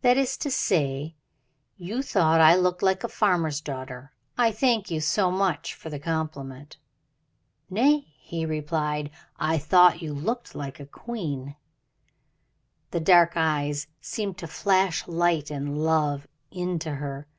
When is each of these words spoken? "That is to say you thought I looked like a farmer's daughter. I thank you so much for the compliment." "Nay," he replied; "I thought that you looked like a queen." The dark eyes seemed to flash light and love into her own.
"That 0.00 0.16
is 0.16 0.38
to 0.38 0.50
say 0.50 1.14
you 1.76 2.00
thought 2.02 2.40
I 2.40 2.56
looked 2.56 2.82
like 2.82 3.04
a 3.04 3.06
farmer's 3.08 3.60
daughter. 3.60 4.14
I 4.38 4.50
thank 4.50 4.90
you 4.90 4.98
so 4.98 5.30
much 5.30 5.74
for 5.74 5.90
the 5.90 5.98
compliment." 5.98 6.78
"Nay," 7.68 8.14
he 8.18 8.46
replied; 8.46 9.10
"I 9.38 9.58
thought 9.58 9.92
that 9.96 10.02
you 10.02 10.14
looked 10.14 10.54
like 10.54 10.80
a 10.80 10.86
queen." 10.86 11.54
The 12.92 13.00
dark 13.00 13.32
eyes 13.36 13.88
seemed 14.00 14.38
to 14.38 14.46
flash 14.46 15.06
light 15.06 15.50
and 15.50 15.76
love 15.84 16.26
into 16.50 16.92
her 16.94 17.26
own. 17.28 17.32